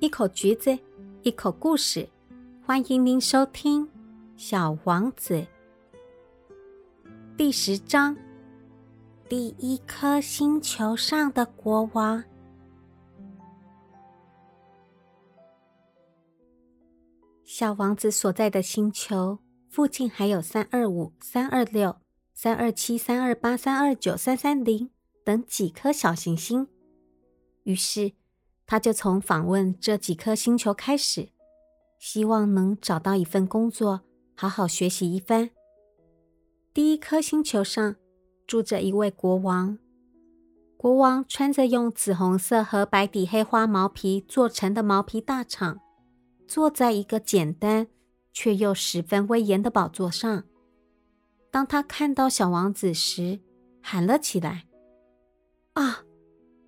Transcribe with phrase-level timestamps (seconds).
[0.00, 0.78] 一口橘子，
[1.24, 2.08] 一口故事，
[2.64, 3.84] 欢迎您收听
[4.36, 5.34] 《小王子》
[7.36, 8.16] 第十章：
[9.28, 12.22] 第一颗星球上的国王。
[17.42, 21.96] 小王子所在的星球附近还有三二五、三二六、
[22.34, 24.90] 三二七、三二八、三二九、三三零
[25.24, 26.68] 等几颗小行星。
[27.64, 28.12] 于是。
[28.70, 31.30] 他就从访问这几颗星球开始，
[31.98, 34.02] 希望能找到一份工作，
[34.36, 35.48] 好好学习一番。
[36.74, 37.96] 第一颗星球上
[38.46, 39.78] 住着一位国王，
[40.76, 45.78] 国王穿着用紫红色和白底黑花毛皮做成的毛皮大氅，
[46.46, 47.86] 坐在一个简单
[48.34, 50.44] 却又十分威严的宝座上。
[51.50, 53.40] 当他看到小王子时，
[53.80, 54.66] 喊了起来
[55.72, 56.04] ：“啊，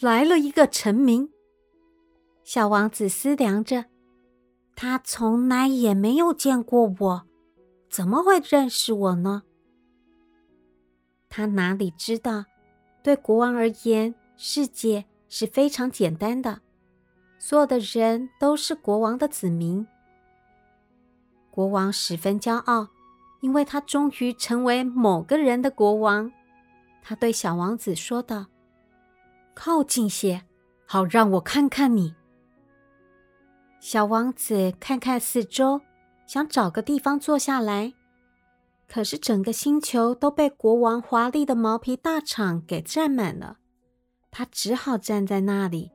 [0.00, 1.30] 来了一个臣民！”
[2.44, 3.86] 小王子思量着，
[4.76, 7.26] 他从来也没有见过我，
[7.88, 9.44] 怎么会认识我呢？
[11.30, 12.44] 他哪里知道，
[13.02, 16.60] 对国王而言，世界是非常简单的，
[17.38, 19.86] 所有的人都是国王的子民。
[21.50, 22.88] 国王十分骄傲，
[23.40, 26.30] 因为他终于成为某个人的国王。
[27.00, 28.46] 他对小王子说道
[29.54, 30.42] ：“靠近些，
[30.84, 32.14] 好让我看看你。”
[33.84, 35.82] 小王子看看四周，
[36.26, 37.92] 想找个地方坐下来，
[38.88, 43.58] 可是整个星球都被国王华丽的毛皮大氅给占满了。
[44.30, 45.92] 他只好站在那里，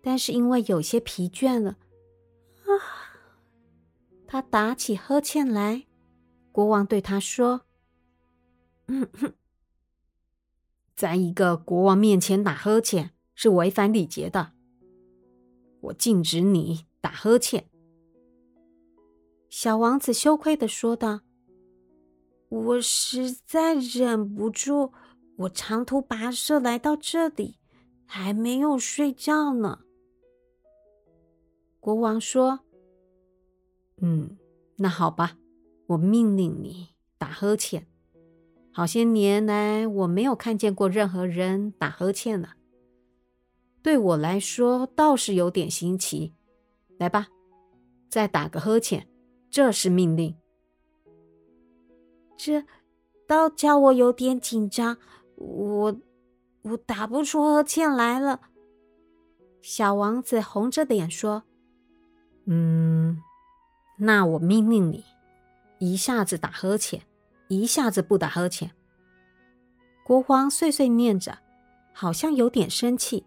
[0.00, 1.70] 但是因为有些疲倦了，
[2.62, 2.70] 啊，
[4.28, 5.86] 他打起呵欠来。
[6.52, 7.62] 国王对他说：“，
[10.94, 14.52] 在一个国王面前打呵欠是违反礼节的，
[15.80, 17.70] 我禁止你。”打呵欠，
[19.48, 21.20] 小王子羞愧的说道
[22.50, 24.90] ：“我实在忍不住，
[25.36, 27.60] 我长途跋涉来到这里，
[28.06, 29.82] 还没有睡觉呢。”
[31.78, 32.58] 国王说
[34.02, 34.36] ：“嗯，
[34.78, 35.38] 那好吧，
[35.86, 36.88] 我命令你
[37.18, 37.86] 打呵欠。
[38.72, 42.54] 好些年来，我没有看见过任何人打呵欠了。
[43.80, 46.32] 对我来说，倒是有点新奇。”
[46.98, 47.28] 来吧，
[48.08, 49.08] 再打个呵欠，
[49.50, 50.36] 这是命令。
[52.36, 52.64] 这
[53.26, 54.96] 倒叫我有点紧张，
[55.36, 55.96] 我
[56.62, 58.40] 我打不出呵欠来了。
[59.60, 61.42] 小王子红着脸说
[62.46, 63.20] ：“嗯，
[63.98, 65.04] 那我命令你，
[65.78, 67.02] 一下子打呵欠，
[67.48, 68.70] 一下子不打呵欠。”
[70.06, 71.38] 国王碎碎念着，
[71.92, 73.26] 好像有点生气，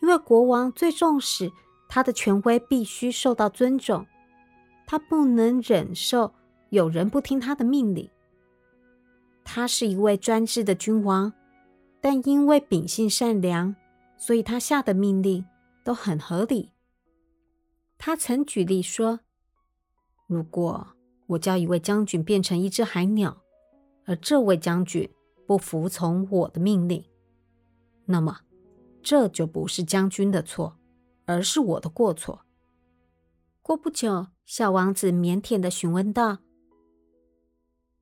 [0.00, 1.50] 因为国王最重视。
[1.88, 4.06] 他的权威必须受到尊重，
[4.86, 6.34] 他不能忍受
[6.70, 8.10] 有人不听他的命令。
[9.44, 11.32] 他是一位专制的君王，
[12.00, 13.76] 但因为秉性善良，
[14.16, 15.44] 所以他下的命令
[15.84, 16.72] 都很合理。
[17.96, 19.20] 他曾举例说
[20.26, 20.88] ：“如果
[21.28, 23.42] 我叫一位将军变成一只海鸟，
[24.04, 25.08] 而这位将军
[25.46, 27.04] 不服从我的命令，
[28.04, 28.40] 那么
[29.02, 30.76] 这就不是将军的错。”
[31.26, 32.46] 而是我的过错。
[33.60, 36.38] 过不久，小王子腼腆的询问道：“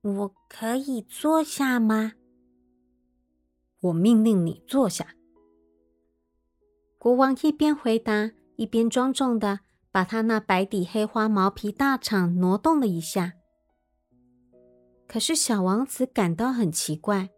[0.02, 2.12] 我可以坐下吗
[3.80, 5.16] ？”“我命令你坐下。”
[6.98, 13.34] 国王一边回答，一边庄重的把他那白底黑花毛皮大氅挪动了一下。
[15.06, 17.30] 可是小王子感到很奇怪：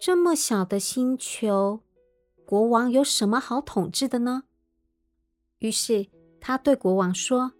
[0.00, 1.80] 这么小的星球，
[2.46, 4.44] 国王有什么好统治的呢？
[5.64, 6.06] 于是
[6.42, 7.54] 他对国王说：“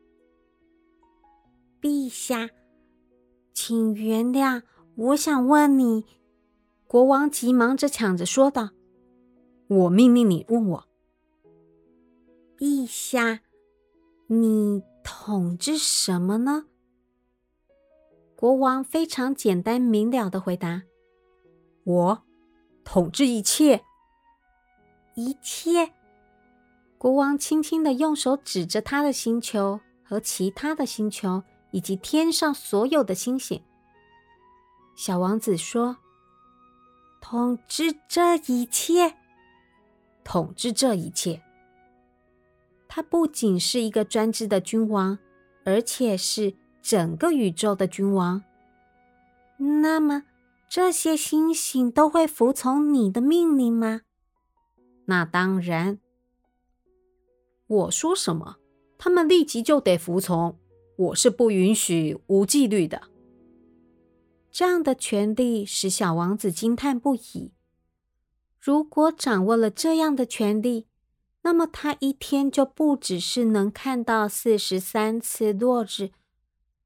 [1.80, 2.50] 陛下，
[3.54, 4.60] 请原谅，
[4.94, 6.04] 我想问你。”
[6.86, 8.72] 国王急忙着抢着说道
[9.68, 10.84] ：“我命令你问我，
[12.58, 13.40] 陛下，
[14.26, 16.66] 你统治什么呢？”
[18.36, 20.82] 国王非常简单明了的回答
[21.84, 22.22] ：“我
[22.84, 23.82] 统治一切，
[25.14, 25.94] 一切。”
[26.96, 33.62] 国王轻轻的用手指着他的星球和其他的星球，以及天上所有的星星。
[34.96, 35.98] 小王子说
[37.20, 39.16] ：“统治这一切，
[40.22, 41.42] 统治这一切。
[42.88, 45.18] 他不仅是一个专制的君王，
[45.64, 48.42] 而且是整个宇宙的君王。
[49.56, 50.22] 那么，
[50.70, 54.02] 这些星星都会服从你的命令吗？
[55.06, 55.98] 那当然。”
[57.66, 58.56] 我说什么，
[58.98, 60.58] 他们立即就得服从。
[60.96, 63.02] 我是不允许无纪律的。
[64.50, 67.52] 这样的权利使小王子惊叹不已。
[68.60, 70.86] 如果掌握了这样的权利，
[71.42, 76.10] 那么他一天就不只是能看到四十三次落日，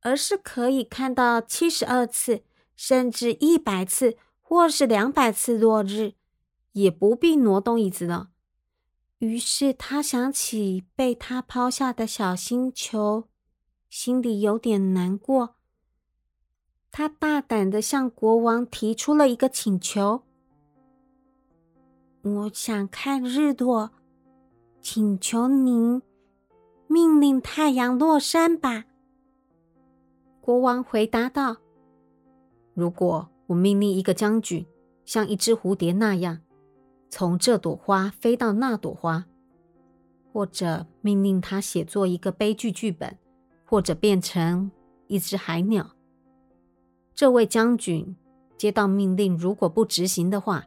[0.00, 2.42] 而是可以看到七十二次，
[2.74, 6.14] 甚至一百次，或是两百次落日，
[6.72, 8.30] 也不必挪动椅子了。
[9.18, 13.24] 于是他想起被他抛下的小星球，
[13.90, 15.56] 心里有点难过。
[16.92, 20.22] 他大胆的向国王提出了一个请求
[22.22, 23.90] ：“我想看日落，
[24.80, 26.00] 请求您
[26.86, 28.84] 命令太阳落山吧。”
[30.40, 31.56] 国王回答道
[32.72, 34.64] ：“如果我命令一个将军
[35.04, 36.40] 像一只蝴蝶那样
[37.10, 39.26] 从这朵花飞到那朵花，
[40.32, 43.16] 或者命令他写作一个悲剧剧本，
[43.64, 44.70] 或者变成
[45.06, 45.94] 一只海鸟。”
[47.14, 48.14] 这位将军
[48.56, 50.64] 接到命令，如果不执行的话，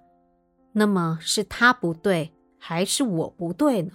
[0.73, 3.93] 那么是他不对，还是我不对呢？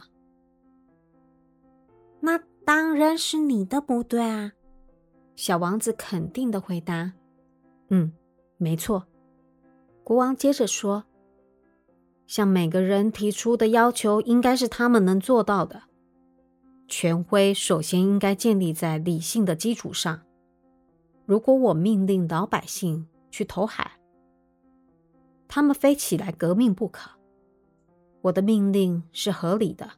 [2.21, 4.53] 那当然是你的不对啊！
[5.35, 7.13] 小王子肯定的回答
[7.91, 8.13] ：“嗯，
[8.57, 9.07] 没错。”
[10.03, 11.05] 国王接着说
[12.26, 15.84] ：“向每个人提出的要求，应该是他们能做到的。
[16.88, 20.23] 权威首先应该建立在理性的基础上。”
[21.26, 23.99] 如果我命令老百姓去投海，
[25.49, 27.11] 他们非起来革命不可。
[28.23, 29.90] 我的命令是合理的，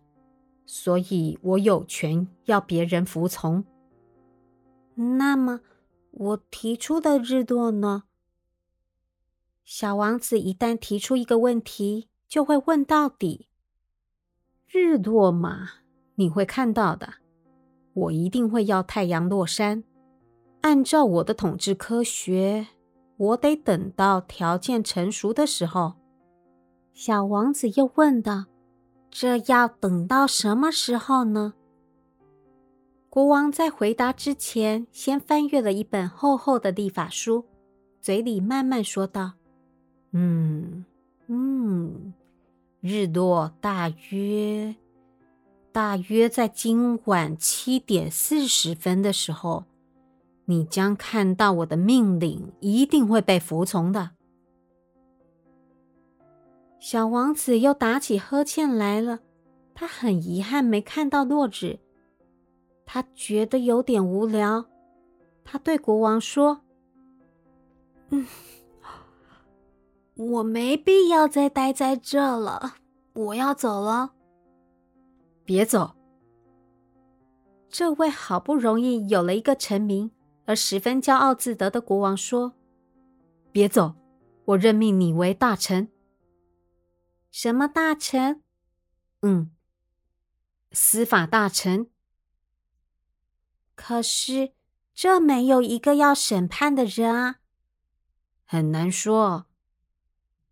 [0.65, 3.65] 所以我有权要别人服从。
[4.95, 5.61] 那么，
[6.11, 8.05] 我提出的日落呢？
[9.65, 13.49] 小王子一旦提出一个问题，就会问到底。
[14.67, 15.71] 日落嘛，
[16.17, 17.15] 你会看到的。
[17.95, 19.83] 我一定会要太阳落山。
[20.61, 22.67] 按照我的统治科学，
[23.17, 25.95] 我得等到条件成熟的时候。
[26.93, 28.47] 小王子又问道
[29.11, 31.55] ：“这要等到什么时候呢？”
[33.09, 37.47] 国王在回答之前，先翻阅了一本厚厚的历法书，
[38.01, 39.33] 嘴里慢慢说道
[40.13, 40.85] ：“嗯
[41.29, 42.13] 嗯，
[42.81, 44.75] 日落大约
[45.73, 49.65] 大约在今晚七点四十分的时候。”
[50.51, 54.13] 你将看到我的命令一定会被服从的。
[56.81, 59.19] 小王子又打起呵欠来了，
[59.75, 61.79] 他很遗憾没看到落日，
[62.87, 64.65] 他觉得有点无聊。
[65.45, 66.63] 他对国王说
[68.09, 68.27] ：“嗯，
[70.19, 72.75] 我没必要再待在这了，
[73.15, 74.13] 我要走了。”
[75.47, 75.97] 别走！
[77.71, 80.11] 这位好不容易有了一个臣民。
[80.45, 82.55] 而十分骄傲自得的国王说
[83.53, 83.95] ：“别走，
[84.47, 85.93] 我任命你为大臣。
[87.31, 88.43] 什么大臣？
[89.21, 89.51] 嗯，
[90.73, 91.91] 司法大臣。
[93.75, 94.55] 可是
[94.95, 97.41] 这没有一个要审判的人啊，
[98.47, 99.48] 很难说。”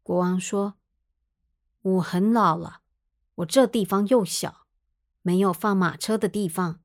[0.06, 0.74] 国王说
[1.82, 2.82] ：“我很老了，
[3.34, 4.68] 我这地方又小，
[5.22, 6.78] 没有放马车的地方。”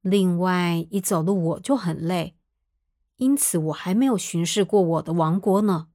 [0.00, 2.36] 另外，一走路我就很累，
[3.16, 5.88] 因此我还没有巡视过我的王国呢。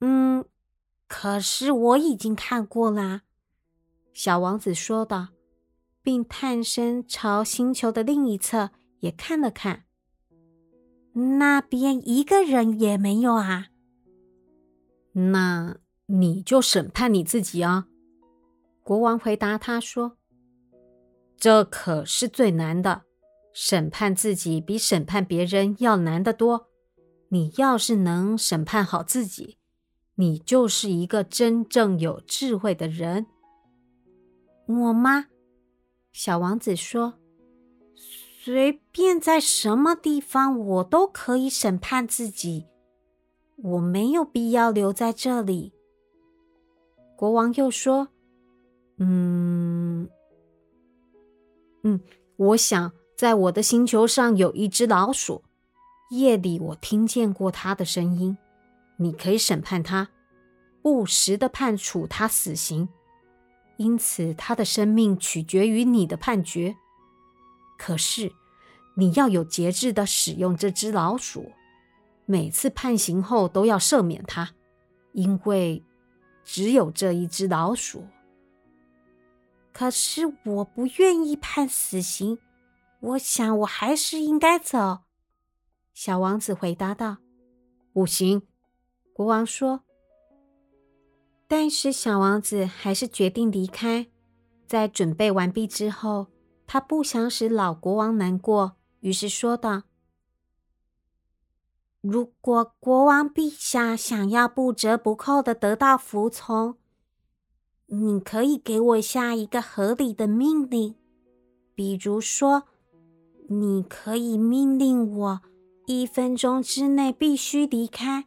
[0.00, 0.44] 嗯，
[1.08, 3.22] 可是我已经看过啦。”
[4.12, 5.28] 小王子说道，
[6.02, 9.86] 并探身朝星球的另一侧也看了看。
[11.14, 13.69] 那边一个人也没有啊。
[15.12, 15.76] 那
[16.06, 17.86] 你就审判你自己啊。”
[18.82, 20.16] 国王回答他说。
[21.36, 23.02] 这可是最难的，
[23.54, 26.68] 审判自己比审判别人要难得多。
[27.30, 29.56] 你要是能审判好自己，
[30.16, 33.26] 你就是一个真正有智慧的人。
[34.66, 35.26] 我吗？
[36.12, 37.14] 小王子说
[38.42, 42.66] ：“随便在什么地方，我都可以审判自己。
[43.62, 45.72] 我没有必要留在这里。”
[47.16, 48.08] 国王又说
[48.98, 50.08] ：“嗯。”
[51.82, 52.00] 嗯，
[52.36, 55.42] 我想在我的星球上有一只老鼠，
[56.10, 58.36] 夜里我听见过它的声音。
[58.98, 60.10] 你可以审判它，
[60.82, 62.88] 不时的判处它死刑，
[63.78, 66.76] 因此它的生命取决于你的判决。
[67.78, 68.30] 可是
[68.94, 71.50] 你要有节制的使用这只老鼠，
[72.30, 74.54] 每次判刑后都要赦免他，
[75.10, 75.82] 因为
[76.44, 78.06] 只有这一只老鼠。
[79.72, 82.38] 可是我不愿意判死刑，
[83.00, 85.00] 我想我还是应该走。”
[85.92, 87.16] 小王子回答道。
[87.92, 88.42] “不行。”
[89.12, 89.80] 国王说。
[91.48, 94.06] 但是小王子还是决定离开。
[94.68, 96.28] 在准备完毕之后，
[96.64, 99.82] 他不想使老国王难过，于是说道
[102.02, 106.76] ：“如果国王陛下想要不折不扣的得到服从，
[107.86, 110.94] 你可以给我下一个合理的命令，
[111.74, 112.64] 比如说，
[113.48, 115.40] 你可以命令我
[115.86, 118.24] 一分钟之内必须离开。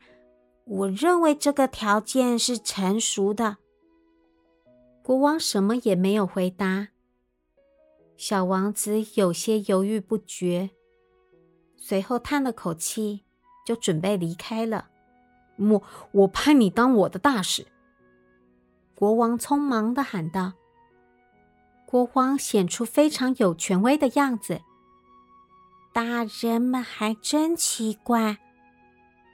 [0.65, 3.57] 我认为这个条件是成熟的。”
[5.01, 6.89] 国王什么也没有回答。
[8.15, 10.69] 小王子有些犹豫不决，
[11.75, 13.25] 随后叹了口气，
[13.63, 14.89] 就准备离开了。
[15.57, 17.67] 我我派你当我的大使。”
[18.95, 20.53] 国王匆忙的喊道。
[21.85, 24.61] 国王显出非常有权威的样子。
[25.93, 28.39] 大人们还真奇怪。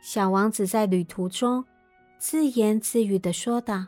[0.01, 1.63] 小王子在旅途中
[2.17, 3.87] 自言自语的说道。